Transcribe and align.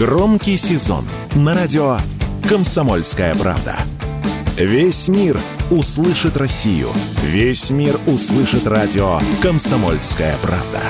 Громкий 0.00 0.56
сезон 0.56 1.04
на 1.36 1.54
радио 1.54 1.98
«Комсомольская 2.48 3.34
правда». 3.34 3.76
Весь 4.56 5.08
мир 5.08 5.38
услышит 5.70 6.38
Россию. 6.38 6.88
Весь 7.22 7.70
мир 7.70 8.00
услышит 8.06 8.66
радио 8.66 9.18
«Комсомольская 9.42 10.36
правда». 10.42 10.80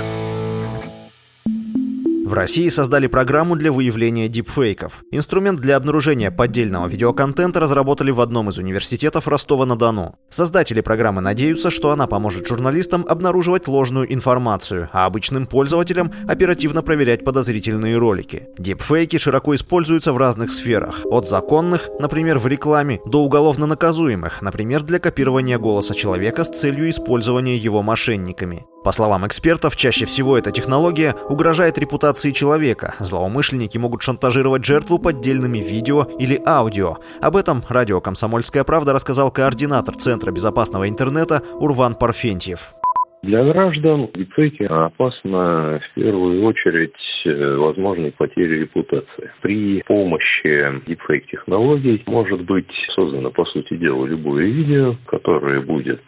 В 2.24 2.32
России 2.32 2.68
создали 2.68 3.08
программу 3.08 3.56
для 3.56 3.72
выявления 3.72 4.28
дипфейков. 4.28 5.02
Инструмент 5.10 5.58
для 5.58 5.74
обнаружения 5.74 6.30
поддельного 6.30 6.86
видеоконтента 6.86 7.58
разработали 7.58 8.12
в 8.12 8.20
одном 8.20 8.50
из 8.50 8.58
университетов 8.58 9.26
Ростова-на-Дону. 9.26 10.20
Создатели 10.40 10.80
программы 10.80 11.20
надеются, 11.20 11.68
что 11.68 11.90
она 11.90 12.06
поможет 12.06 12.48
журналистам 12.48 13.04
обнаруживать 13.06 13.68
ложную 13.68 14.10
информацию, 14.10 14.88
а 14.90 15.04
обычным 15.04 15.46
пользователям 15.46 16.14
оперативно 16.26 16.80
проверять 16.80 17.26
подозрительные 17.26 17.98
ролики. 17.98 18.48
Дипфейки 18.56 19.18
широко 19.18 19.54
используются 19.54 20.14
в 20.14 20.16
разных 20.16 20.50
сферах. 20.50 21.02
От 21.04 21.28
законных, 21.28 21.90
например, 22.00 22.38
в 22.38 22.46
рекламе, 22.46 23.00
до 23.04 23.22
уголовно 23.22 23.66
наказуемых, 23.66 24.40
например, 24.40 24.82
для 24.82 24.98
копирования 24.98 25.58
голоса 25.58 25.94
человека 25.94 26.42
с 26.44 26.48
целью 26.48 26.88
использования 26.88 27.58
его 27.58 27.82
мошенниками. 27.82 28.64
По 28.82 28.92
словам 28.92 29.26
экспертов, 29.26 29.76
чаще 29.76 30.06
всего 30.06 30.38
эта 30.38 30.52
технология 30.52 31.14
угрожает 31.28 31.76
репутации 31.76 32.30
человека. 32.30 32.94
Злоумышленники 32.98 33.76
могут 33.76 34.00
шантажировать 34.00 34.64
жертву 34.64 34.98
поддельными 34.98 35.58
видео 35.58 36.04
или 36.18 36.42
аудио. 36.46 36.96
Об 37.20 37.36
этом 37.36 37.62
радио 37.68 38.00
«Комсомольская 38.00 38.64
правда» 38.64 38.94
рассказал 38.94 39.30
координатор 39.30 39.96
Центра 39.96 40.29
безопасного 40.32 40.88
интернета 40.88 41.42
Урван 41.58 41.94
Парфентьев. 41.94 42.74
Для 43.22 43.44
граждан 43.44 44.08
дипфейки 44.14 44.62
опасно 44.62 45.78
в 45.78 45.94
первую 45.94 46.42
очередь 46.42 46.94
э, 47.26 47.56
возможной 47.56 48.12
потери 48.12 48.60
репутации. 48.60 49.30
При 49.42 49.82
помощи 49.82 50.80
дипфейк-технологий 50.86 52.02
может 52.06 52.40
быть 52.44 52.72
создано, 52.94 53.30
по 53.30 53.44
сути 53.44 53.76
дела, 53.76 54.06
любое 54.06 54.44
видео, 54.46 54.96
которое 55.04 55.60
будет 55.60 56.00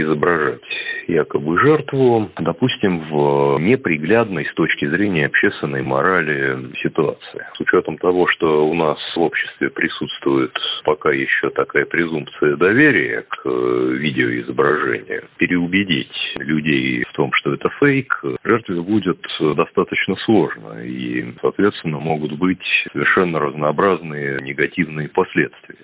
изображать 0.00 0.60
якобы 1.06 1.58
жертву, 1.58 2.30
допустим, 2.38 3.00
в 3.10 3.60
неприглядной 3.60 4.46
с 4.46 4.54
точки 4.54 4.86
зрения 4.86 5.26
общественной 5.26 5.82
морали 5.82 6.72
ситуации. 6.82 7.46
С 7.56 7.60
учетом 7.60 7.98
того, 7.98 8.26
что 8.26 8.66
у 8.66 8.74
нас 8.74 8.98
в 9.16 9.20
обществе 9.20 9.70
присутствует 9.70 10.56
пока 10.84 11.10
еще 11.10 11.50
такая 11.50 11.84
презумпция 11.84 12.56
доверия 12.56 13.24
к 13.28 13.40
э, 13.44 13.96
видеоизображению, 13.98 15.24
переубедить 15.36 16.34
людей 16.38 17.02
в 17.08 17.12
том, 17.12 17.32
что 17.32 17.54
это 17.54 17.68
фейк, 17.80 18.22
жертве 18.44 18.80
будет 18.80 19.20
достаточно 19.54 20.16
сложно. 20.16 20.82
И, 20.82 21.34
соответственно, 21.40 21.98
могут 21.98 22.32
быть 22.32 22.62
совершенно 22.92 23.38
разнообразные 23.38 24.36
негативные 24.42 25.08
последствия. 25.08 25.76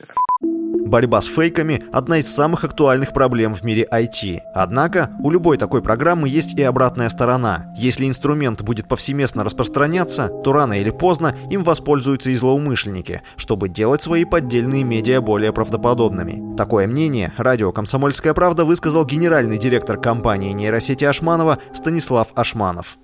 Борьба 0.86 1.20
с 1.20 1.26
фейками– 1.26 1.82
одна 1.92 2.18
из 2.18 2.32
самых 2.32 2.62
актуальных 2.62 3.12
проблем 3.12 3.56
в 3.56 3.64
мире 3.64 3.88
IT. 3.92 4.38
Однако, 4.54 5.10
у 5.18 5.32
любой 5.32 5.58
такой 5.58 5.82
программы 5.82 6.28
есть 6.28 6.56
и 6.56 6.62
обратная 6.62 7.08
сторона. 7.08 7.74
Если 7.76 8.06
инструмент 8.06 8.62
будет 8.62 8.86
повсеместно 8.86 9.42
распространяться, 9.42 10.28
то 10.28 10.52
рано 10.52 10.74
или 10.80 10.90
поздно 10.90 11.34
им 11.50 11.64
воспользуются 11.64 12.30
и 12.30 12.36
злоумышленники, 12.36 13.22
чтобы 13.36 13.68
делать 13.68 14.04
свои 14.04 14.24
поддельные 14.24 14.84
медиа 14.84 15.20
более 15.20 15.52
правдоподобными. 15.52 16.56
Такое 16.56 16.86
мнение 16.86 17.32
радио 17.36 17.72
«Комсомольская 17.72 18.32
правда» 18.32 18.64
высказал 18.64 19.04
генеральный 19.04 19.58
директор 19.58 20.00
компании 20.00 20.52
нейросети 20.52 21.04
Ашманова 21.04 21.58
Станислав 21.72 22.28
Ашманов. 22.36 22.96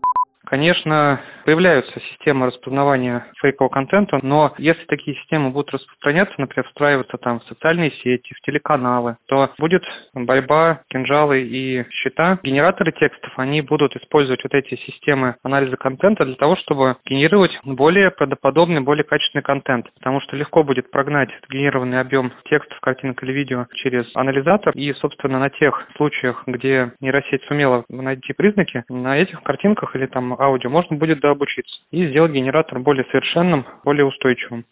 Конечно, 0.45 1.21
появляются 1.45 2.01
системы 2.01 2.47
распознавания 2.47 3.27
фейкового 3.41 3.71
контента, 3.71 4.19
но 4.23 4.55
если 4.59 4.85
такие 4.85 5.17
системы 5.19 5.51
будут 5.51 5.73
распространяться, 5.73 6.35
например, 6.39 6.67
встраиваться 6.69 7.17
там 7.19 7.41
в 7.41 7.45
социальные 7.45 7.93
сети, 8.03 8.35
в 8.35 8.41
телеканалы, 8.43 9.17
то 9.27 9.51
будет 9.59 9.83
борьба, 10.15 10.83
кинжалы 10.89 11.43
и 11.43 11.85
счета. 11.91 12.39
Генераторы 12.43 12.93
текстов, 12.93 13.33
они 13.37 13.61
будут 13.61 13.95
использовать 13.97 14.43
вот 14.43 14.55
эти 14.55 14.77
системы 14.77 15.37
анализа 15.43 15.77
контента 15.77 16.25
для 16.25 16.37
того, 16.37 16.57
чтобы 16.57 16.97
генерировать 17.05 17.59
более 17.65 18.11
правдоподобный, 18.11 18.81
более 18.81 19.05
качественный 19.05 19.43
контент. 19.43 19.93
Потому 19.95 20.21
что 20.21 20.37
легко 20.37 20.63
будет 20.63 20.91
прогнать 20.91 21.31
генерированный 21.51 22.01
объем 22.01 22.33
текстов, 22.45 22.79
картинок 22.81 23.23
или 23.23 23.33
видео 23.33 23.67
через 23.75 24.11
анализатор. 24.15 24.73
И, 24.75 24.93
собственно, 24.95 25.39
на 25.39 25.51
тех 25.51 25.87
случаях, 25.97 26.43
где 26.47 26.93
нейросеть 27.01 27.43
сумела 27.45 27.85
найти 27.89 28.33
признаки, 28.33 28.85
на 28.89 29.19
этих 29.19 29.43
картинках 29.43 29.95
или 29.97 30.07
там 30.07 30.35
аудио 30.41 30.71
можно 30.71 30.97
будет 30.97 31.21
дообучиться 31.33 31.81
и 31.91 32.09
сделать 32.09 32.33
генератор 32.33 32.79
более 32.79 33.05
совершенным, 33.11 33.67
более 33.85 34.07
устойчивым. 34.07 34.65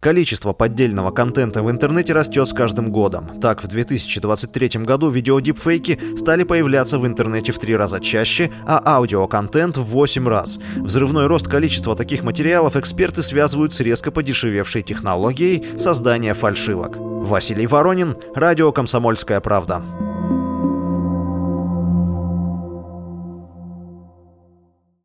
Количество 0.00 0.52
поддельного 0.52 1.10
контента 1.10 1.60
в 1.60 1.68
интернете 1.72 2.12
растет 2.12 2.46
с 2.46 2.52
каждым 2.52 2.86
годом. 2.92 3.40
Так, 3.40 3.64
в 3.64 3.66
2023 3.66 4.84
году 4.84 5.10
видеодипфейки 5.10 5.98
стали 6.16 6.44
появляться 6.44 7.00
в 7.00 7.06
интернете 7.06 7.50
в 7.50 7.58
три 7.58 7.76
раза 7.76 7.98
чаще, 7.98 8.52
а 8.64 8.80
аудиоконтент 8.84 9.76
в 9.76 9.82
8 9.82 10.28
раз. 10.28 10.60
Взрывной 10.76 11.26
рост 11.26 11.48
количества 11.48 11.96
таких 11.96 12.22
материалов 12.22 12.76
эксперты 12.76 13.22
связывают 13.22 13.74
с 13.74 13.80
резко 13.80 14.12
подешевевшей 14.12 14.82
технологией 14.82 15.76
создания 15.76 16.32
фальшивок. 16.32 16.96
Василий 16.96 17.66
Воронин, 17.66 18.14
Радио 18.36 18.70
«Комсомольская 18.70 19.40
правда». 19.40 19.82